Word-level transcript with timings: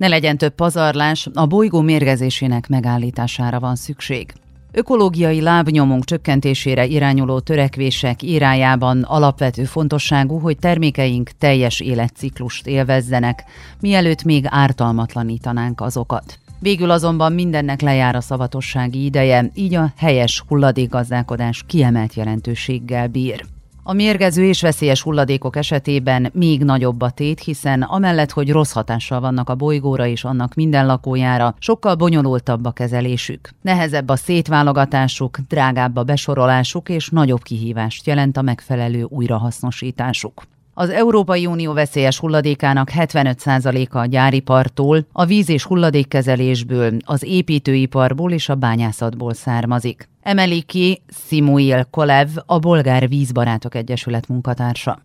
Ne 0.00 0.08
legyen 0.08 0.38
több 0.38 0.54
pazarlás, 0.54 1.28
a 1.34 1.46
bolygó 1.46 1.80
mérgezésének 1.80 2.68
megállítására 2.68 3.60
van 3.60 3.76
szükség. 3.76 4.32
Ökológiai 4.72 5.40
lábnyomunk 5.40 6.04
csökkentésére 6.04 6.86
irányuló 6.86 7.40
törekvések 7.40 8.22
irájában 8.22 9.02
alapvető 9.02 9.64
fontosságú, 9.64 10.38
hogy 10.38 10.58
termékeink 10.58 11.30
teljes 11.38 11.80
életciklust 11.80 12.66
élvezzenek, 12.66 13.44
mielőtt 13.80 14.22
még 14.22 14.44
ártalmatlanítanánk 14.48 15.80
azokat. 15.80 16.38
Végül 16.58 16.90
azonban 16.90 17.32
mindennek 17.32 17.80
lejár 17.80 18.14
a 18.14 18.20
szavatossági 18.20 19.04
ideje, 19.04 19.50
így 19.54 19.74
a 19.74 19.92
helyes 19.96 20.44
hulladékgazdálkodás 20.48 21.64
kiemelt 21.66 22.14
jelentőséggel 22.14 23.08
bír. 23.08 23.44
A 23.82 23.92
mérgező 23.92 24.44
és 24.44 24.60
veszélyes 24.60 25.02
hulladékok 25.02 25.56
esetében 25.56 26.30
még 26.32 26.64
nagyobb 26.64 27.00
a 27.00 27.10
tét, 27.10 27.40
hiszen 27.40 27.82
amellett, 27.82 28.30
hogy 28.30 28.50
rossz 28.50 28.72
hatással 28.72 29.20
vannak 29.20 29.48
a 29.48 29.54
bolygóra 29.54 30.06
és 30.06 30.24
annak 30.24 30.54
minden 30.54 30.86
lakójára, 30.86 31.54
sokkal 31.58 31.94
bonyolultabb 31.94 32.64
a 32.64 32.70
kezelésük. 32.70 33.50
Nehezebb 33.62 34.08
a 34.08 34.16
szétválogatásuk, 34.16 35.38
drágább 35.48 35.96
a 35.96 36.02
besorolásuk 36.02 36.88
és 36.88 37.08
nagyobb 37.08 37.42
kihívást 37.42 38.06
jelent 38.06 38.36
a 38.36 38.42
megfelelő 38.42 39.06
újrahasznosításuk. 39.08 40.42
Az 40.74 40.90
Európai 40.90 41.46
Unió 41.46 41.72
veszélyes 41.72 42.18
hulladékának 42.18 42.90
75%-a 42.96 43.98
a 43.98 44.06
gyáripartól, 44.06 45.06
a 45.12 45.24
víz- 45.24 45.48
és 45.48 45.64
hulladékkezelésből, 45.64 46.96
az 47.04 47.22
építőiparból 47.22 48.32
és 48.32 48.48
a 48.48 48.54
bányászatból 48.54 49.34
származik. 49.34 50.08
Emeli 50.22 50.62
ki 50.62 51.02
Simuil 51.26 51.86
Kolev, 51.90 52.28
a 52.46 52.58
Bolgár 52.58 53.08
Vízbarátok 53.08 53.74
Egyesület 53.74 54.28
munkatársa. 54.28 55.02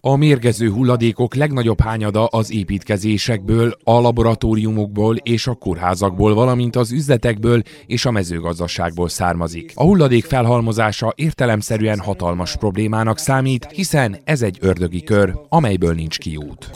A 0.00 0.16
mérgező 0.16 0.70
hulladékok 0.70 1.34
legnagyobb 1.34 1.80
hányada 1.80 2.26
az 2.26 2.52
építkezésekből, 2.52 3.76
a 3.84 4.00
laboratóriumokból 4.00 5.16
és 5.16 5.46
a 5.46 5.54
kórházakból, 5.54 6.34
valamint 6.34 6.76
az 6.76 6.92
üzletekből 6.92 7.62
és 7.86 8.04
a 8.04 8.10
mezőgazdaságból 8.10 9.08
származik. 9.08 9.72
A 9.74 9.82
hulladék 9.82 10.24
felhalmozása 10.24 11.12
értelemszerűen 11.16 11.98
hatalmas 11.98 12.56
problémának 12.56 13.18
számít, 13.18 13.68
hiszen 13.72 14.16
ez 14.24 14.42
egy 14.42 14.58
ördögi 14.60 15.02
kör, 15.02 15.34
amelyből 15.48 15.94
nincs 15.94 16.18
kiút. 16.18 16.70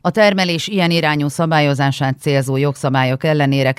A 0.00 0.10
termelés 0.10 0.68
ilyen 0.68 0.90
irányú 0.90 1.28
szabályozását 1.28 2.16
célzó 2.20 2.56
jogszabályok 2.56 3.24
ellenére 3.24 3.72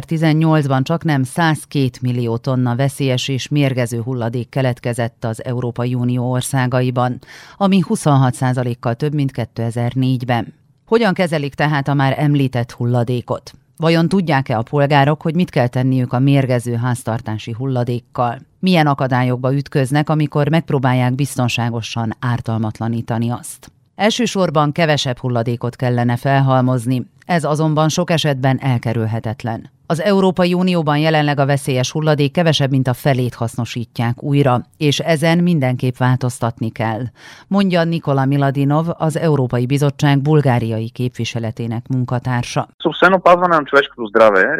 2018-ban 0.00 0.82
csak 0.82 1.04
nem 1.04 1.22
102 1.22 2.00
millió 2.00 2.36
tonna 2.36 2.76
veszélyes 2.76 3.28
és 3.28 3.48
mérgező 3.48 4.00
hulladék 4.00 4.48
keletkezett 4.48 5.24
az 5.24 5.44
Európai 5.44 5.94
Unió 5.94 6.30
országaiban, 6.30 7.18
ami 7.56 7.82
26%-kal 7.88 8.94
több, 8.94 9.14
mint 9.14 9.32
2004-ben. 9.34 10.54
Hogyan 10.86 11.14
kezelik 11.14 11.54
tehát 11.54 11.88
a 11.88 11.94
már 11.94 12.14
említett 12.18 12.72
hulladékot? 12.72 13.52
Vajon 13.76 14.08
tudják-e 14.08 14.58
a 14.58 14.62
polgárok, 14.62 15.22
hogy 15.22 15.34
mit 15.34 15.50
kell 15.50 15.66
tenniük 15.66 16.12
a 16.12 16.18
mérgező 16.18 16.74
háztartási 16.74 17.52
hulladékkal? 17.52 18.38
Milyen 18.58 18.86
akadályokba 18.86 19.54
ütköznek, 19.54 20.10
amikor 20.10 20.48
megpróbálják 20.48 21.14
biztonságosan 21.14 22.12
ártalmatlanítani 22.20 23.30
azt? 23.30 23.72
Elsősorban 23.94 24.72
kevesebb 24.72 25.18
hulladékot 25.18 25.76
kellene 25.76 26.16
felhalmozni, 26.16 27.06
ez 27.26 27.44
azonban 27.44 27.88
sok 27.88 28.10
esetben 28.10 28.58
elkerülhetetlen. 28.60 29.74
Az 29.88 30.00
Európai 30.00 30.54
Unióban 30.54 30.98
jelenleg 30.98 31.38
a 31.38 31.46
veszélyes 31.46 31.90
hulladék 31.90 32.32
kevesebb, 32.32 32.70
mint 32.70 32.88
a 32.88 32.92
felét 32.92 33.34
hasznosítják 33.34 34.22
újra, 34.22 34.66
és 34.76 34.98
ezen 34.98 35.38
mindenképp 35.38 35.96
változtatni 35.96 36.70
kell, 36.70 37.02
mondja 37.48 37.84
Nikola 37.84 38.24
Miladinov, 38.24 38.86
az 38.92 39.18
Európai 39.18 39.66
Bizottság 39.66 40.22
bulgáriai 40.22 40.90
képviseletének 40.90 41.88
munkatársa. 41.88 42.68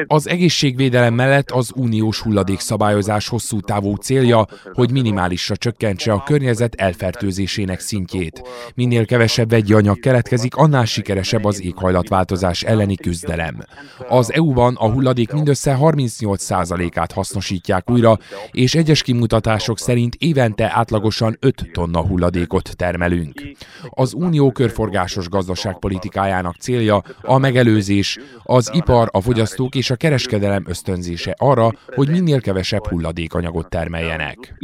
Az 0.07 0.29
egészségvédelem 0.29 1.15
mellett 1.15 1.51
az 1.51 1.73
uniós 1.75 2.21
hulladékszabályozás 2.21 3.29
hosszú 3.29 3.61
távú 3.61 3.95
célja, 3.95 4.47
hogy 4.73 4.91
minimálisra 4.91 5.57
csökkentse 5.57 6.13
a 6.13 6.23
környezet 6.23 6.75
elfertőzésének 6.75 7.81
szintjét. 7.81 8.43
Minél 8.75 9.07
kevesebb 9.07 9.51
vegyi 9.51 9.73
anyag 9.73 9.99
keletkezik, 9.99 10.57
annál 10.57 10.85
sikeresebb 10.85 11.45
az 11.45 11.63
éghajlatváltozás 11.63 12.56
elleni 12.63 12.97
küzdelem. 12.97 13.57
Az 14.09 14.33
EU-ban 14.33 14.75
a 14.75 14.91
hulladék 14.91 15.33
mindössze 15.33 15.77
38%-át 15.81 17.13
hasznosítják 17.13 17.91
újra, 17.91 18.19
és 18.51 18.75
egyes 18.75 19.03
kimutatások 19.03 19.79
szerint 19.79 20.15
évente 20.19 20.71
átlagosan 20.75 21.37
5 21.41 21.71
tonna 21.73 22.01
hulladékot 22.07 22.77
termelünk. 22.77 23.43
Az 23.91 24.15
unió 24.15 24.53
körforgásos 24.53 25.29
gazdaságpolitikájának 25.29 26.55
célja 26.55 27.03
a 27.23 27.39
megelőzés, 27.39 28.19
az 28.43 28.71
ipar, 28.75 29.09
a 29.13 29.21
fogyasztók 29.21 29.75
és 29.75 29.91
a 29.91 29.97
kereskedelem 29.97 30.65
ösztönzése 30.67 31.35
arra, 31.39 31.71
hogy 31.87 32.09
minél 32.09 32.41
kevesebb 32.41 32.87
hulladékanyagot 32.87 33.69
termeljenek. 33.69 34.55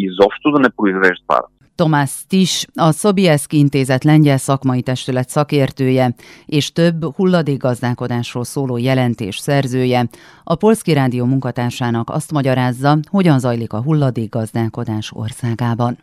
Tomás 1.75 2.11
Tis, 2.29 2.67
a 2.75 2.93
Szobieszki 2.93 3.59
Intézet 3.59 4.05
lengyel 4.05 4.37
szakmai 4.37 4.83
testület 4.83 5.29
szakértője 5.29 6.15
és 6.47 6.73
több 6.73 7.15
hulladékgazdálkodásról 7.17 8.45
szóló 8.45 8.77
jelentés 8.77 9.39
szerzője, 9.39 10.09
a 10.45 10.55
Polszki 10.55 10.93
Rádió 10.93 11.25
munkatársának 11.25 12.11
azt 12.11 12.33
magyarázza, 12.33 12.99
hogyan 13.11 13.39
zajlik 13.39 13.73
a 13.73 13.83
hulladékgazdálkodás 13.83 15.13
országában. 15.13 15.99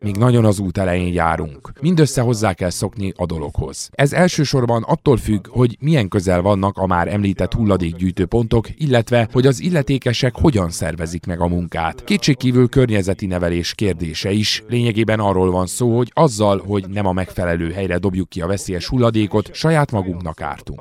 Még 0.00 0.16
nagyon 0.16 0.44
az 0.44 0.58
út 0.58 0.78
elején 0.78 1.12
járunk. 1.12 1.72
Mindössze 1.80 2.20
hozzá 2.20 2.52
kell 2.52 2.70
szokni 2.70 3.12
a 3.16 3.26
dologhoz. 3.26 3.90
Ez 3.92 4.12
elsősorban 4.12 4.82
attól 4.82 5.16
függ, 5.16 5.46
hogy 5.48 5.76
milyen 5.80 6.08
közel 6.08 6.42
vannak 6.42 6.78
a 6.78 6.86
már 6.86 7.08
említett 7.08 7.52
hulladékgyűjtőpontok, 7.52 8.66
illetve 8.76 9.28
hogy 9.32 9.46
az 9.46 9.60
illetékesek 9.60 10.34
hogyan 10.40 10.70
szervezik 10.70 11.26
meg 11.26 11.40
a 11.40 11.46
munkát. 11.48 12.04
Kétségkívül 12.04 12.68
környezeti 12.68 13.13
nemzeti 13.14 13.26
nevelés 13.26 13.74
kérdése 13.74 14.30
is. 14.30 14.62
Lényegében 14.68 15.20
arról 15.20 15.50
van 15.50 15.66
szó, 15.66 15.96
hogy 15.96 16.10
azzal, 16.14 16.62
hogy 16.66 16.88
nem 16.88 17.06
a 17.06 17.12
megfelelő 17.12 17.72
helyre 17.72 17.98
dobjuk 17.98 18.28
ki 18.28 18.40
a 18.40 18.46
veszélyes 18.46 18.86
hulladékot, 18.86 19.54
saját 19.54 19.90
magunknak 19.90 20.40
ártunk. 20.40 20.80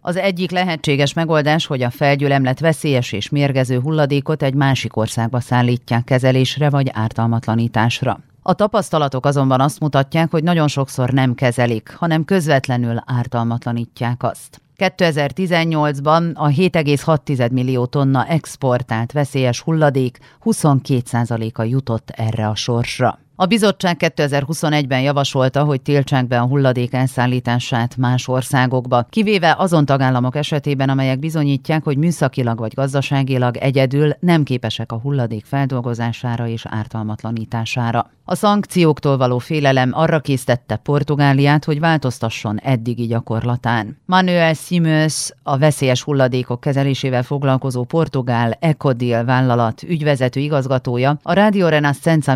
Az 0.00 0.16
egyik 0.16 0.50
lehetséges 0.50 1.12
megoldás, 1.12 1.66
hogy 1.66 1.82
a 1.82 1.90
felgyülemlet 1.90 2.60
veszélyes 2.60 3.12
és 3.12 3.28
mérgező 3.28 3.80
hulladékot 3.80 4.42
egy 4.42 4.54
másik 4.54 4.96
országba 4.96 5.40
szállítják 5.40 6.04
kezelésre 6.04 6.70
vagy 6.70 6.90
ártalmatlanításra. 6.92 8.20
A 8.42 8.54
tapasztalatok 8.54 9.26
azonban 9.26 9.60
azt 9.60 9.80
mutatják, 9.80 10.30
hogy 10.30 10.42
nagyon 10.42 10.68
sokszor 10.68 11.10
nem 11.10 11.34
kezelik, 11.34 11.94
hanem 11.98 12.24
közvetlenül 12.24 13.02
ártalmatlanítják 13.06 14.22
azt. 14.22 14.63
2018-ban 14.78 16.32
a 16.34 16.48
7,6 16.48 17.50
millió 17.50 17.86
tonna 17.86 18.26
exportált 18.26 19.12
veszélyes 19.12 19.60
hulladék 19.60 20.18
22%-a 20.44 21.62
jutott 21.62 22.10
erre 22.10 22.48
a 22.48 22.54
sorsra. 22.54 23.23
A 23.36 23.46
bizottság 23.46 23.96
2021-ben 24.00 25.00
javasolta, 25.00 25.64
hogy 25.64 25.82
tiltsák 25.82 26.26
be 26.26 26.40
a 26.40 26.46
hulladék 26.46 26.92
elszállítását 26.92 27.96
más 27.96 28.28
országokba, 28.28 29.06
kivéve 29.10 29.54
azon 29.58 29.84
tagállamok 29.84 30.36
esetében, 30.36 30.88
amelyek 30.88 31.18
bizonyítják, 31.18 31.84
hogy 31.84 31.96
műszakilag 31.96 32.58
vagy 32.58 32.74
gazdaságilag 32.74 33.56
egyedül 33.56 34.12
nem 34.20 34.42
képesek 34.42 34.92
a 34.92 34.98
hulladék 34.98 35.44
feldolgozására 35.44 36.48
és 36.48 36.66
ártalmatlanítására. 36.68 38.10
A 38.26 38.34
szankcióktól 38.34 39.16
való 39.16 39.38
félelem 39.38 39.90
arra 39.92 40.20
késztette 40.20 40.76
Portugáliát, 40.76 41.64
hogy 41.64 41.80
változtasson 41.80 42.58
eddigi 42.58 43.06
gyakorlatán. 43.06 43.98
Manuel 44.06 44.54
Simões, 44.54 45.30
a 45.42 45.58
veszélyes 45.58 46.02
hulladékok 46.02 46.60
kezelésével 46.60 47.22
foglalkozó 47.22 47.84
portugál 47.84 48.56
Ecodil 48.60 49.24
vállalat 49.24 49.82
ügyvezető 49.82 50.40
igazgatója, 50.40 51.18
a 51.22 51.32
Radio 51.32 51.68
Renascença 51.68 52.34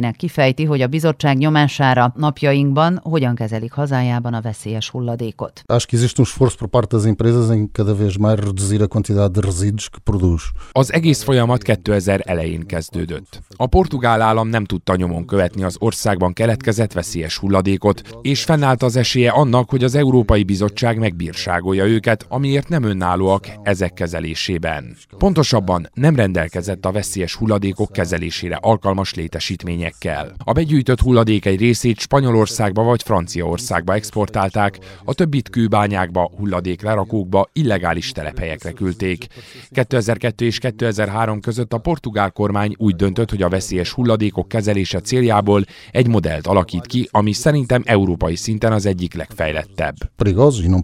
műsorvezetőjének 0.00 0.16
kifejti, 0.16 0.64
hogy 0.64 0.80
a 0.80 0.86
bizottság 0.86 1.36
nyomására 1.36 2.12
napjainkban 2.16 3.00
hogyan 3.02 3.34
kezelik 3.34 3.72
hazájában 3.72 4.34
a 4.34 4.40
veszélyes 4.40 4.90
hulladékot. 4.90 5.62
Acho 5.66 5.86
que 5.86 5.96
existe 5.96 6.20
um 6.20 6.26
esforço 6.26 6.56
por 6.58 6.68
parte 6.68 6.96
das 6.96 7.06
empresas 7.06 7.50
em 7.50 7.68
cada 7.72 7.94
vez 7.94 8.16
mais 8.16 8.38
reduzir 8.38 8.82
a 8.82 8.86
quantidade 8.86 9.40
de 9.40 9.46
resíduos 9.46 9.88
que 9.88 10.00
produz. 10.04 10.42
Az 10.72 10.92
egész 10.92 11.22
folyamat 11.22 11.62
2000 11.62 12.20
elején 12.24 12.66
kezdődött. 12.66 13.40
A 13.56 13.66
portugál 13.66 14.20
állam 14.20 14.48
nem 14.48 14.64
tudta 14.64 14.96
nyomon 14.96 15.26
követni 15.26 15.62
az 15.62 15.76
országban 15.78 16.32
keletkezett 16.32 16.92
veszélyes 16.92 17.38
hulladékot, 17.38 18.02
és 18.22 18.44
fennállt 18.44 18.82
az 18.82 18.96
esélye 18.96 19.30
annak, 19.30 19.70
hogy 19.70 19.84
az 19.84 19.94
Európai 19.94 20.42
Bizottság 20.42 20.98
megbírságolja 20.98 21.84
őket, 21.84 22.26
amiért 22.28 22.68
nem 22.68 22.82
önállóak 22.82 23.46
ezek 23.62 23.92
kezelésében. 23.92 24.96
Pontosabban 25.18 25.88
nem 25.94 26.16
rendelkezett 26.16 26.84
a 26.84 26.92
veszélyes 26.92 27.34
hulladékok 27.34 27.92
kezelésére 27.92 28.58
alkalmas 28.60 29.14
létesítményekkel. 29.14 29.89
Következményekkel. 29.98 30.34
A 30.44 30.52
begyűjtött 30.52 31.00
hulladék 31.00 31.44
egy 31.44 31.58
részét 31.58 31.98
Spanyolországba 31.98 32.82
vagy 32.82 33.02
Franciaországba 33.02 33.94
exportálták, 33.94 34.78
a 35.04 35.14
többit 35.14 35.50
kőbányákba, 35.50 36.30
hulladék 36.36 36.82
lerakókba, 36.82 37.48
illegális 37.52 38.12
telephelyekre 38.12 38.72
küldték. 38.72 39.26
2002 39.70 40.40
és 40.40 40.58
2003 40.58 41.40
között 41.40 41.72
a 41.72 41.78
portugál 41.78 42.30
kormány 42.30 42.74
úgy 42.76 42.96
döntött, 42.96 43.30
hogy 43.30 43.42
a 43.42 43.48
veszélyes 43.48 43.92
hulladékok 43.92 44.48
kezelése 44.48 45.00
céljából 45.00 45.64
egy 45.90 46.06
modellt 46.08 46.46
alakít 46.46 46.86
ki, 46.86 47.08
ami 47.10 47.32
szerintem 47.32 47.82
európai 47.84 48.36
szinten 48.36 48.72
az 48.72 48.86
egyik 48.86 49.14
legfejlettebb. 49.14 49.94
Perigosos 50.16 50.64
e 50.64 50.68
não 50.68 50.82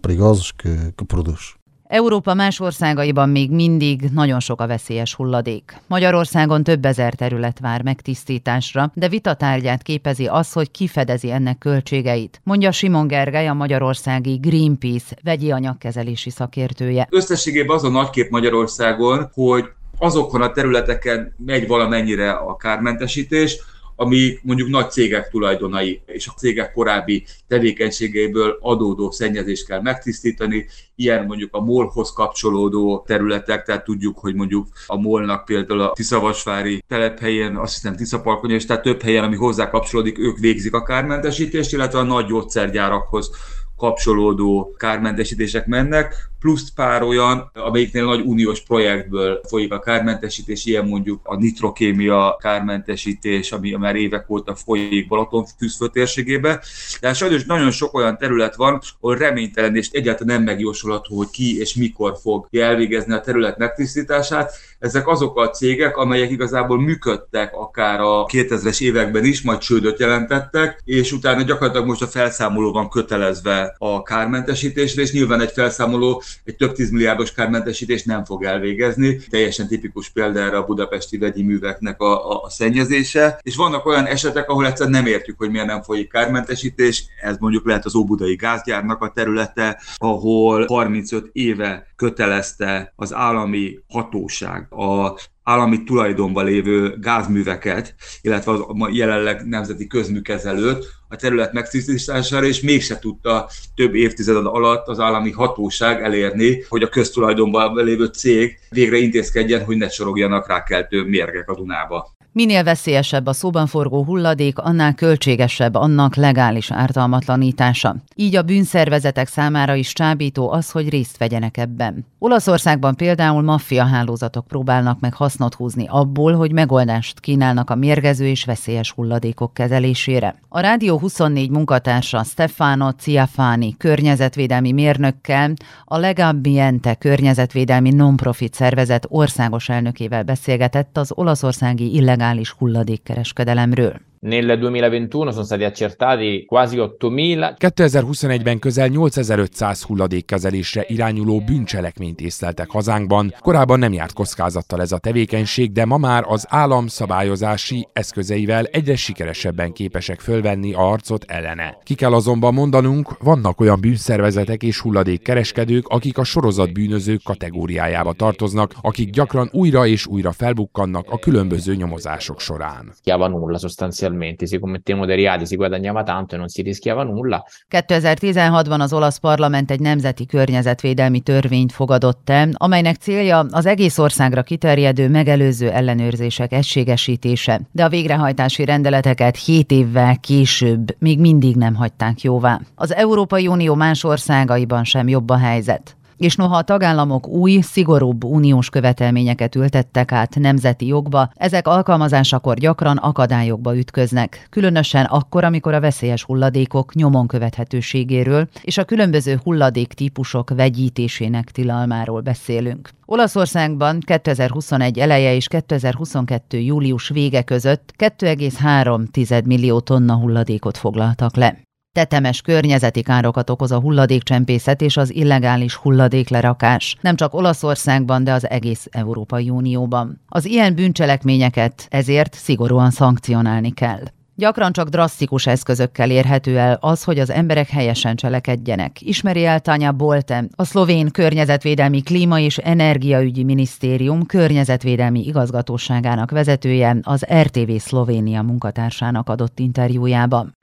que, 0.57 0.93
que. 0.95 1.66
Európa 1.89 2.35
más 2.35 2.61
országaiban 2.61 3.29
még 3.29 3.51
mindig 3.51 4.01
nagyon 4.15 4.41
sok 4.41 4.61
a 4.61 4.67
veszélyes 4.67 5.15
hulladék. 5.15 5.77
Magyarországon 5.87 6.63
több 6.63 6.85
ezer 6.85 7.15
terület 7.15 7.59
vár 7.59 7.83
megtisztításra, 7.83 8.91
de 8.95 9.09
vitatárgyát 9.09 9.83
képezi 9.83 10.27
az, 10.27 10.53
hogy 10.53 10.71
kifedezi 10.71 11.31
ennek 11.31 11.59
költségeit, 11.59 12.41
mondja 12.45 12.73
Simon 12.73 13.07
Gergely, 13.07 13.49
a 13.49 13.53
magyarországi 13.53 14.35
Greenpeace 14.35 15.17
vegyi 15.23 15.51
anyagkezelési 15.51 16.31
szakértője. 16.31 17.07
Összességében 17.11 17.77
az 17.77 17.85
a 17.85 17.89
nagykép 17.89 18.31
Magyarországon, 18.31 19.31
hogy 19.33 19.65
azokon 19.99 20.43
a 20.43 20.53
területeken 20.53 21.35
megy 21.47 21.67
valamennyire 21.67 22.31
a 22.31 22.57
kármentesítés, 22.57 23.59
ami 23.97 24.39
mondjuk 24.43 24.69
nagy 24.69 24.91
cégek 24.91 25.31
tulajdonai, 25.31 26.01
és 26.07 26.27
a 26.27 26.33
cégek 26.37 26.73
korábbi 26.73 27.25
tevékenységeiből 27.49 28.59
adódó 28.61 29.11
szennyezést 29.11 29.67
kell 29.67 29.81
megtisztítani, 29.81 30.67
ilyen 30.95 31.27
mondjuk 31.27 31.55
a 31.55 31.61
molhoz 31.61 32.13
kapcsolódó 32.13 33.05
területek, 33.07 33.65
tehát 33.65 33.85
tudjuk, 33.85 34.19
hogy 34.19 34.35
mondjuk 34.35 34.69
a 34.87 34.97
molnak 34.97 35.45
például 35.45 35.81
a 35.81 35.93
Tiszavasvári 35.93 36.85
telephelyén, 36.89 37.57
azt 37.57 37.75
hiszem 37.75 37.97
Tiszapalkonya, 37.97 38.55
és 38.55 38.65
tehát 38.65 38.83
több 38.83 39.03
helyen, 39.03 39.25
ami 39.25 39.37
hozzá 39.37 39.71
kapcsolódik, 39.71 40.19
ők 40.19 40.39
végzik 40.39 40.75
a 40.75 40.83
kármentesítést, 40.83 41.73
illetve 41.73 41.99
a 41.99 42.03
nagy 42.03 42.27
gyógyszergyárakhoz 42.27 43.31
kapcsolódó 43.77 44.75
kármentesítések 44.77 45.67
mennek, 45.67 46.15
plusz 46.47 46.71
pár 46.75 47.03
olyan, 47.03 47.51
amelyiknél 47.55 48.05
nagy 48.05 48.21
uniós 48.25 48.61
projektből 48.61 49.41
folyik 49.49 49.73
a 49.73 49.79
kármentesítés, 49.79 50.65
ilyen 50.65 50.87
mondjuk 50.87 51.21
a 51.23 51.37
nitrokémia 51.37 52.37
kármentesítés, 52.41 53.53
ami 53.53 53.71
már 53.71 53.97
évek 53.97 54.31
óta 54.31 54.55
folyik 54.55 55.09
Balaton 55.09 55.47
fűzfő 55.59 55.89
térségébe. 55.89 56.63
De 57.01 57.07
hát 57.07 57.17
sajnos 57.17 57.45
nagyon 57.45 57.71
sok 57.71 57.95
olyan 57.95 58.19
terület 58.19 58.55
van, 58.55 58.81
ahol 59.01 59.17
reménytelen 59.17 59.77
és 59.77 59.89
egyáltalán 59.91 60.35
nem 60.37 60.45
megjósolható, 60.45 61.17
hogy 61.17 61.31
ki 61.31 61.59
és 61.59 61.75
mikor 61.75 62.17
fog 62.21 62.49
elvégezni 62.51 63.13
a 63.13 63.21
terület 63.21 63.59
megtisztítását. 63.59 64.53
Ezek 64.79 65.09
azok 65.09 65.39
a 65.39 65.51
cégek, 65.51 65.97
amelyek 65.97 66.31
igazából 66.31 66.81
működtek 66.81 67.55
akár 67.55 68.01
a 68.01 68.25
2000-es 68.25 68.81
években 68.81 69.25
is, 69.25 69.43
majd 69.43 69.59
csődöt 69.59 69.99
jelentettek, 69.99 70.83
és 70.85 71.13
utána 71.13 71.43
gyakorlatilag 71.43 71.87
most 71.87 72.03
a 72.03 72.07
felszámoló 72.07 72.73
van 72.73 72.89
kötelezve 72.89 73.75
a 73.79 74.03
kármentesítésre, 74.03 75.03
és 75.03 75.13
nyilván 75.13 75.41
egy 75.41 75.53
felszámoló 75.53 76.23
egy 76.45 76.57
több 76.57 76.73
tízmilliárdos 76.73 77.33
kármentesítést 77.33 78.07
nem 78.07 78.25
fog 78.25 78.45
elvégezni. 78.45 79.17
Teljesen 79.17 79.69
tipikus 79.69 80.11
példa 80.11 80.41
erre 80.41 80.57
a 80.57 80.65
budapesti 80.65 81.19
vegyi 81.19 81.43
műveknek 81.43 82.01
a, 82.01 82.31
a, 82.31 82.43
a 82.43 82.51
szennyezése. 82.51 83.41
És 83.43 83.57
vannak 83.57 83.87
olyan 83.87 84.07
esetek, 84.07 84.49
ahol 84.49 84.67
egyszerűen 84.67 85.03
nem 85.03 85.07
értjük, 85.07 85.39
hogy 85.39 85.51
miért 85.51 85.67
nem 85.67 85.83
folyik 85.83 86.11
kármentesítés. 86.11 87.05
Ez 87.23 87.37
mondjuk 87.39 87.67
lehet 87.67 87.85
az 87.85 87.95
Óbudai 87.95 88.35
gázgyárnak 88.37 89.03
a 89.03 89.13
területe, 89.15 89.83
ahol 89.97 90.67
35 90.67 91.29
éve 91.33 91.87
kötelezte 91.97 92.93
az 92.97 93.15
állami 93.15 93.79
hatóság 93.89 94.67
a 94.73 95.19
állami 95.47 95.85
tulajdonban 95.85 96.45
lévő 96.45 96.97
gázműveket, 97.01 97.95
illetve 98.21 98.53
az 98.53 98.61
jelenleg 98.91 99.47
nemzeti 99.47 99.87
közműkezelőt 99.87 100.87
a 101.09 101.17
terület 101.17 101.53
megtisztítására, 101.53 102.47
és 102.47 102.61
mégse 102.61 102.99
tudta 102.99 103.49
több 103.75 103.95
évtized 103.95 104.37
alatt 104.37 104.87
az 104.87 105.01
állami 105.01 105.31
hatóság 105.31 106.03
elérni, 106.03 106.65
hogy 106.69 106.83
a 106.83 106.89
köztulajdonban 106.89 107.85
lévő 107.85 108.07
cég 108.07 108.59
végre 108.71 108.97
intézkedjen, 108.97 109.65
hogy 109.65 109.77
ne 109.77 109.89
sorogjanak 109.89 110.49
rákeltő 110.49 111.03
mérgek 111.03 111.51
a 111.51 111.55
Dunába. 111.55 112.16
Minél 112.37 112.65
veszélyesebb 112.65 113.27
a 113.27 113.33
szóban 113.33 113.67
forgó 113.67 114.05
hulladék, 114.05 114.59
annál 114.59 114.95
költségesebb 114.95 115.75
annak 115.75 116.15
legális 116.15 116.71
ártalmatlanítása. 116.71 117.97
Így 118.15 118.37
a 118.37 118.43
bűnszervezetek 118.43 119.29
számára 119.29 119.75
is 119.75 119.93
csábító 119.93 120.51
az, 120.51 120.71
hogy 120.71 120.89
részt 120.89 121.17
vegyenek 121.19 121.57
ebben. 121.57 122.07
Olaszországban 122.19 122.95
például 122.95 123.43
maffia 123.43 123.85
hálózatok 123.85 124.47
próbálnak 124.47 125.01
meg 125.01 125.15
hasznot 125.15 125.55
húzni 125.55 125.87
abból, 125.89 126.33
hogy 126.33 126.53
megoldást 126.53 127.21
kínálnak 127.21 127.71
a 127.71 127.75
mérgező 127.75 128.27
és 128.27 128.45
veszélyes 128.45 128.91
hulladékok 128.91 129.55
kezelésére. 129.55 130.35
A 130.49 130.61
Rádió 130.61 130.99
24 130.99 131.51
munkatársa 131.51 132.23
Stefano 132.23 132.91
Ciafani 132.91 133.77
környezetvédelmi 133.77 134.73
mérnökkel 134.73 135.53
a 135.85 135.99
Legambiente 135.99 136.95
környezetvédelmi 136.95 137.91
non-profit 137.91 138.55
szervezet 138.55 139.07
országos 139.09 139.69
elnökével 139.69 140.23
beszélgetett 140.23 140.97
az 140.97 141.13
olaszországi 141.15 141.95
illegális 141.95 142.25
illegális 142.27 142.51
hulladékkereskedelemről. 142.51 144.01
Nel 144.21 144.59
2021 144.59 145.33
sono 145.33 145.45
stati 145.45 145.65
accertati 145.65 146.45
quasi 146.47 146.77
8000. 146.77 147.57
2021-ben 147.59 148.59
közel 148.59 148.89
8500 148.89 149.83
hulladékkezelésre 149.83 150.85
irányuló 150.89 151.41
bűncselekményt 151.41 152.21
észleltek 152.21 152.71
hazánkban. 152.71 153.35
Korábban 153.41 153.79
nem 153.79 153.93
járt 153.93 154.13
kockázattal 154.13 154.81
ez 154.81 154.93
a 154.93 154.99
tevékenység, 154.99 155.73
de 155.73 155.85
ma 155.85 155.97
már 155.97 156.25
az 156.27 156.47
állam 156.49 156.87
szabályozási 156.87 157.89
eszközeivel 157.93 158.65
egyre 158.65 158.97
sikeresebben 158.97 159.73
képesek 159.73 160.21
fölvenni 160.21 160.73
a 160.73 160.81
harcot 160.81 161.25
ellene. 161.25 161.79
Ki 161.83 161.95
kell 161.95 162.13
azonban 162.13 162.55
mondanunk, 162.55 163.19
vannak 163.19 163.61
olyan 163.61 163.81
bűnszervezetek 163.81 164.63
és 164.63 164.81
hulladékkereskedők, 164.81 165.89
akik 165.89 166.19
a 166.19 166.25
sorozat 166.25 166.73
bűnözők 166.73 167.23
kategóriájába 167.23 168.13
tartoznak, 168.13 168.75
akik 168.81 169.11
gyakran 169.11 169.49
újra 169.53 169.87
és 169.87 170.07
újra 170.07 170.33
felbukkannak 170.33 171.11
a 171.11 171.19
különböző 171.19 171.75
nyomozások 171.75 172.41
során. 172.41 172.93
nulla 173.05 173.59
sostanzialmente 173.59 174.06
sostanzialmente 174.07 174.47
si 174.47 174.59
commettevano 174.59 175.07
dei 175.07 175.17
reati, 175.17 175.47
si 175.47 175.57
guadagnava 175.57 176.03
tanto 176.03 176.35
e 176.35 176.39
non 176.39 176.49
si 176.49 176.63
rischiava 176.63 177.03
nulla. 177.03 177.45
2016-ban 177.69 178.81
az 178.81 178.93
olasz 178.93 179.19
parlament 179.19 179.71
egy 179.71 179.81
nemzeti 179.81 180.27
környezetvédelmi 180.27 181.21
törvényt 181.21 181.73
fogadott 181.73 182.31
el, 182.31 182.51
amelynek 182.53 182.97
célja 182.97 183.47
az 183.51 183.67
egész 183.67 183.99
országra 183.99 184.43
kiterjedő 184.43 185.09
megelőző 185.09 185.71
ellenőrzések 185.71 186.53
egységesítése, 186.53 187.61
de 187.73 187.85
a 187.85 187.89
végrehajtási 187.89 188.65
rendeleteket 188.65 189.37
7 189.37 189.71
évvel 189.71 190.17
később 190.21 190.95
még 190.99 191.21
mindig 191.21 191.57
nem 191.57 191.75
hagyták 191.75 192.21
jóvá. 192.21 192.61
Az 192.75 192.95
Európai 192.95 193.47
Unió 193.47 193.75
más 193.75 194.05
országaiban 194.05 194.85
sem 194.85 195.09
jobb 195.09 195.31
a 195.31 195.37
helyzet. 195.37 195.96
És 196.17 196.37
noha 196.37 196.57
a 196.57 196.63
tagállamok 196.63 197.29
új, 197.29 197.61
szigorúbb 197.61 198.25
uniós 198.25 198.71
követelményeket 198.71 199.55
ültettek 199.55 200.13
át 200.13 200.35
nemzeti 200.35 200.87
jogba, 200.87 201.31
ezek 201.35 201.69
alkalmazásakor 201.69 202.57
gyakran 202.57 202.97
akadályokba 202.97 203.77
ütköznek, 203.77 204.47
különösen 204.51 205.05
akkor, 205.05 205.45
amikor 205.45 205.75
a 205.75 205.81
veszélyes 205.81 206.25
hulladékok 206.25 206.95
nyomon 206.95 207.27
követhetőségéről 207.27 208.49
és 208.63 208.79
a 208.79 208.85
különböző 208.85 209.41
hulladék 209.43 209.93
típusok 209.93 210.51
vegyítésének 210.51 211.51
tilalmáról 211.51 212.21
beszélünk. 212.21 212.91
Olaszországban 213.05 214.01
2021 214.01 214.99
eleje 214.99 215.35
és 215.35 215.49
2022 215.49 216.59
július 216.59 217.09
vége 217.09 217.43
között 217.43 217.95
2,3 217.99 219.45
millió 219.45 219.81
tonna 219.81 220.15
hulladékot 220.15 220.77
foglaltak 220.77 221.37
le. 221.37 221.66
Tetemes 221.97 222.41
környezeti 222.41 223.03
károkat 223.03 223.51
okoz 223.51 223.73
a 223.73 223.81
hulladékcsempészet 223.81 224.81
és 224.81 224.97
az 224.97 225.15
illegális 225.15 225.75
hulladéklerakás, 225.75 226.97
nem 227.01 227.17
csak 227.17 227.35
Olaszországban, 227.35 228.25
de 228.25 228.33
az 228.33 228.49
egész 228.49 228.87
Európai 228.91 229.51
Unióban. 229.51 230.21
Az 230.29 230.45
ilyen 230.45 230.75
bűncselekményeket 230.75 231.87
ezért 231.91 232.35
szigorúan 232.35 232.91
szankcionálni 232.91 233.73
kell. 233.73 234.03
Gyakran 234.35 234.73
csak 234.73 234.89
drasztikus 234.89 235.47
eszközökkel 235.47 236.11
érhető 236.11 236.59
el 236.59 236.79
az, 236.81 237.05
hogy 237.05 237.19
az 237.19 237.31
emberek 237.31 237.69
helyesen 237.69 238.17
cselekedjenek. 238.17 239.01
Ismeri 239.01 239.45
el 239.45 239.61
Tanya 239.61 239.93
Bolte, 239.93 240.45
a 240.57 240.65
szlovén 240.65 241.11
környezetvédelmi 241.11 242.03
klíma 242.03 242.41
és 242.41 242.59
energiaügyi 242.59 243.45
minisztérium 243.45 244.27
környezetvédelmi 244.27 245.27
igazgatóságának 245.27 246.31
vezetője 246.31 246.99
az 247.03 247.27
RTV 247.43 247.71
Szlovénia 247.77 248.43
munkatársának 248.43 249.29
adott 249.29 249.59
interjújában. 249.59 250.56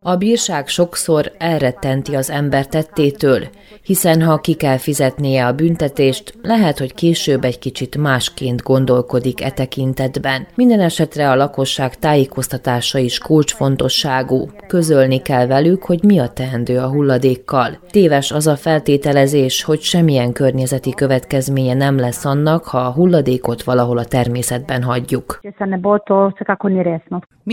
A 0.00 0.16
bírság 0.16 0.66
sokszor 0.66 1.32
elrettenti 1.38 2.14
az 2.14 2.30
ember 2.30 2.66
tettétől, 2.66 3.42
hiszen 3.82 4.22
ha 4.22 4.38
ki 4.38 4.54
kell 4.54 4.76
fizetnie 4.76 5.46
a 5.46 5.52
büntetést, 5.52 6.34
lehet, 6.42 6.78
hogy 6.78 6.94
később 6.94 7.44
egy 7.44 7.58
kicsit 7.58 7.96
másként 7.96 8.62
gondolkodik 8.62 9.42
e 9.42 9.50
tekintetben. 9.50 10.46
Minden 10.54 10.80
esetre 10.80 11.30
a 11.30 11.34
lakosság 11.34 11.94
tájékoztatása 11.94 12.98
is 12.98 13.18
kulcsfontosságú. 13.18 14.48
Közölni 14.66 15.18
kell 15.18 15.46
velük, 15.46 15.84
hogy 15.84 16.04
mi 16.04 16.18
a 16.18 16.28
teendő 16.28 16.78
a 16.78 16.88
hulladékkal. 16.88 17.78
Téves 17.90 18.32
az 18.32 18.46
a 18.46 18.56
feltételezés, 18.56 19.62
hogy 19.64 19.80
semmilyen 19.80 20.32
környezeti 20.32 20.94
következménye 20.94 21.74
nem 21.74 21.98
lesz 21.98 22.24
annak, 22.24 22.64
ha 22.64 22.78
a 22.78 22.92
hulladékot 22.92 23.62
valahol 23.62 23.98
a 23.98 24.04
természetben 24.04 24.82
hagyjuk. 24.82 25.40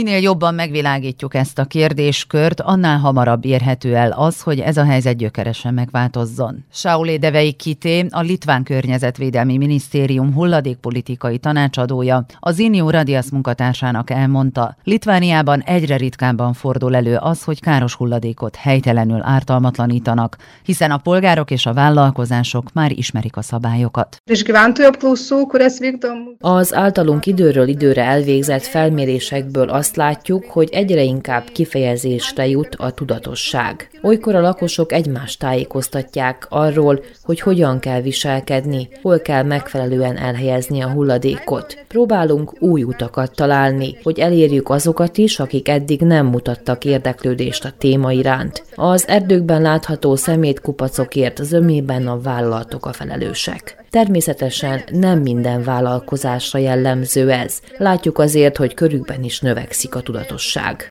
Minél 0.07 0.21
jobban 0.21 0.53
megvilágítjuk 0.53 1.33
ezt 1.33 1.59
a 1.59 1.65
kérdéskört, 1.65 2.61
annál 2.61 2.97
hamarabb 2.97 3.45
érhető 3.45 3.95
el 3.95 4.11
az, 4.11 4.41
hogy 4.41 4.59
ez 4.59 4.77
a 4.77 4.83
helyzet 4.83 5.17
gyökeresen 5.17 5.73
megváltozzon. 5.73 6.65
Saulé 6.71 7.17
Devei 7.17 7.53
Kité, 7.53 8.05
a 8.09 8.21
Litván 8.21 8.63
Környezetvédelmi 8.63 9.57
Minisztérium 9.57 10.33
hulladékpolitikai 10.33 11.37
tanácsadója, 11.37 12.25
az 12.39 12.59
Inio 12.59 12.89
Radias 12.89 13.29
munkatársának 13.31 14.09
elmondta, 14.09 14.77
Litvániában 14.83 15.61
egyre 15.61 15.97
ritkábban 15.97 16.53
fordul 16.53 16.95
elő 16.95 17.15
az, 17.15 17.43
hogy 17.43 17.59
káros 17.59 17.93
hulladékot 17.93 18.55
helytelenül 18.55 19.21
ártalmatlanítanak, 19.23 20.37
hiszen 20.63 20.91
a 20.91 20.97
polgárok 20.97 21.51
és 21.51 21.65
a 21.65 21.73
vállalkozások 21.73 22.73
már 22.73 22.91
ismerik 22.91 23.37
a 23.37 23.41
szabályokat. 23.41 24.17
Az 26.39 26.73
általunk 26.73 27.25
időről 27.25 27.67
időre 27.67 28.03
elvégzett 28.03 28.63
felmérésekből 28.63 29.69
azt 29.69 29.95
látjuk, 29.97 30.45
hogy 30.45 30.69
egyre 30.71 31.01
inkább 31.01 31.43
kifejezésre 31.53 32.47
jut 32.47 32.75
a 32.75 32.91
tudatosság. 32.91 33.89
Olykor 34.01 34.35
a 34.35 34.41
lakosok 34.41 34.91
egymást 34.91 35.39
tájékoztatják 35.39 36.45
arról, 36.49 37.03
hogy 37.23 37.39
hogyan 37.39 37.79
kell 37.79 38.01
viselkedni, 38.01 38.89
hol 39.01 39.19
kell 39.19 39.43
megfelelően 39.43 40.17
elhelyezni 40.17 40.81
a 40.81 40.89
hulladékot. 40.89 41.85
Próbálunk 41.87 42.61
új 42.61 42.83
utakat 42.83 43.35
találni, 43.35 43.97
hogy 44.03 44.19
elérjük 44.19 44.69
azokat 44.69 45.17
is, 45.17 45.39
akik 45.39 45.69
eddig 45.69 46.01
nem 46.01 46.25
mutattak 46.25 46.85
érdeklődést 46.85 47.65
a 47.65 47.73
téma 47.77 48.11
iránt. 48.11 48.63
Az 48.75 49.07
erdőkben 49.07 49.61
látható 49.61 50.15
szemétkupacokért 50.15 51.43
zömében 51.43 52.07
a 52.07 52.19
vállalatok 52.19 52.85
a 52.85 52.93
felelősek. 52.93 53.85
Természetesen 53.97 54.81
nem 54.91 55.19
minden 55.19 55.63
vállalkozásra 55.63 56.59
jellemző 56.59 57.31
ez. 57.31 57.59
Látjuk 57.77 58.19
azért, 58.19 58.57
hogy 58.57 58.73
körükben 58.73 59.23
is 59.23 59.39
növekszik 59.39 59.95
a 59.95 60.01
tudatosság. 60.01 60.89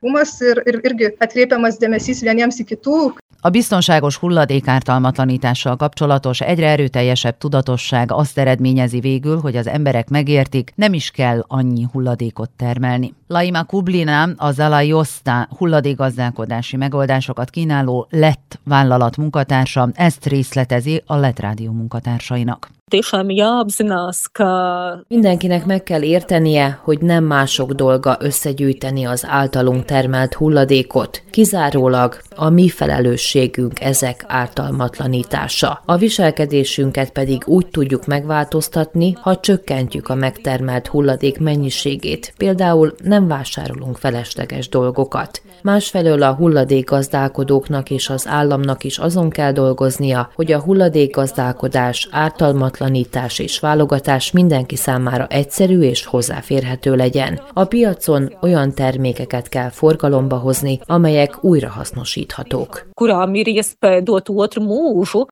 A 3.40 3.50
biztonságos 3.50 4.16
hulladékártalmatlanítással 4.16 5.76
kapcsolatos 5.76 6.40
egyre 6.40 6.68
erőteljesebb 6.68 7.38
tudatosság 7.38 8.12
azt 8.12 8.38
eredményezi 8.38 9.00
végül, 9.00 9.40
hogy 9.40 9.56
az 9.56 9.66
emberek 9.66 10.08
megértik, 10.08 10.72
nem 10.75 10.92
is 10.92 11.10
kell 11.10 11.44
annyi 11.48 11.86
hulladékot 11.92 12.50
termelni. 12.50 13.14
Laima 13.26 13.64
Kublina, 13.64 14.22
a 14.36 14.50
Zalajosta 14.50 15.48
hulladékgazdálkodási 15.58 16.76
megoldásokat 16.76 17.50
kínáló 17.50 18.06
lett 18.10 18.60
vállalat 18.64 19.16
munkatársa, 19.16 19.88
ezt 19.94 20.26
részletezi 20.26 21.02
a 21.06 21.16
lett 21.16 21.40
rádió 21.40 21.72
munkatársainak. 21.72 22.75
Tiešām 22.96 23.28
jāapzinās, 23.28 24.22
ka... 24.32 24.48
Mindenkinek 25.08 25.66
meg 25.66 25.82
kell 25.82 26.02
értenie, 26.02 26.78
hogy 26.82 27.00
nem 27.00 27.24
mások 27.24 27.72
dolga 27.72 28.16
összegyűjteni 28.20 29.04
az 29.04 29.24
általunk 29.28 29.84
termelt 29.84 30.34
hulladékot. 30.34 31.22
Kizárólag 31.30 32.20
a 32.36 32.48
mi 32.48 32.68
felelősségünk 32.68 33.80
ezek 33.80 34.24
ártalmatlanítása. 34.26 35.82
A 35.86 35.96
viselkedésünket 35.96 37.10
pedig 37.10 37.42
úgy 37.46 37.66
tudjuk 37.66 38.06
megváltoztatni, 38.06 39.16
ha 39.20 39.40
csökkentjük 39.40 40.08
a 40.08 40.14
megtermelt 40.14 40.86
hulladék 40.86 41.38
mennyiségét. 41.38 42.34
Például 42.36 42.94
nem 43.02 43.28
vásárolunk 43.28 43.96
felesleges 43.96 44.68
dolgokat. 44.68 45.42
Másfelől 45.62 46.22
a 46.22 46.34
hulladékgazdálkodóknak 46.34 47.90
és 47.90 48.08
az 48.08 48.26
államnak 48.26 48.84
is 48.84 48.98
azon 48.98 49.30
kell 49.30 49.52
dolgoznia, 49.52 50.30
hogy 50.34 50.52
a 50.52 50.60
hulladékgazdálkodás 50.60 52.08
ártalmatlanítása 52.10 52.75
ártalmatlanítás 52.76 53.38
és 53.38 53.61
válogatás 53.61 54.30
mindenki 54.30 54.76
számára 54.76 55.26
egyszerű 55.26 55.80
és 55.80 56.04
hozzáférhető 56.04 56.95
legyen. 56.95 57.40
A 57.52 57.64
piacon 57.64 58.37
olyan 58.40 58.75
termékeket 58.75 59.49
kell 59.49 59.71
forgalomba 59.71 60.37
hozni, 60.37 60.78
amelyek 60.85 61.45
újrahasznosíthatók. 61.45 62.88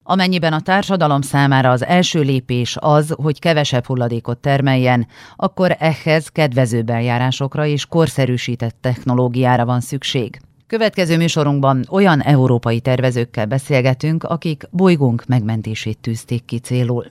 Amennyiben 0.02 0.52
a 0.52 0.60
társadalom 0.60 1.20
számára 1.20 1.70
az 1.70 1.84
első 1.84 2.20
lépés 2.20 2.76
az, 2.80 3.14
hogy 3.22 3.38
kevesebb 3.38 3.86
hulladékot 3.86 4.38
termeljen, 4.38 5.06
akkor 5.36 5.76
ehhez 5.78 6.28
kedvezőbb 6.28 6.90
eljárásokra 6.90 7.66
és 7.66 7.86
korszerűsített 7.86 8.76
technológiára 8.80 9.64
van 9.64 9.80
szükség. 9.80 10.40
Következő 10.74 11.16
műsorunkban 11.16 11.86
olyan 11.90 12.20
európai 12.22 12.80
tervezőkkel 12.80 13.46
beszélgetünk, 13.46 14.24
akik 14.24 14.62
bolygónk 14.70 15.24
megmentését 15.26 15.98
tűzték 15.98 16.44
ki 16.44 16.58
célul. 16.58 17.04